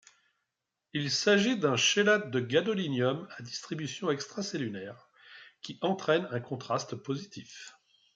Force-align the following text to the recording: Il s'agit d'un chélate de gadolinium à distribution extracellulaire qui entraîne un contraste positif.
Il 0.93 1.11
s'agit 1.11 1.59
d'un 1.59 1.75
chélate 1.75 2.31
de 2.31 2.39
gadolinium 2.39 3.27
à 3.37 3.43
distribution 3.43 4.09
extracellulaire 4.09 5.07
qui 5.61 5.77
entraîne 5.83 6.27
un 6.31 6.39
contraste 6.39 6.95
positif. 6.95 7.75